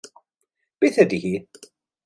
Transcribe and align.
Beth 0.83 0.99
ydy 1.05 1.21
hi? 1.27 1.35